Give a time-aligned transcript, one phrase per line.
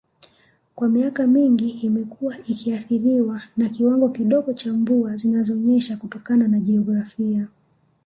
[0.75, 7.47] Kwa miaka mingi imekuwa ikiathiriwa na kiwango kidogo cha mvua zinazonyesha kutokana na jiografia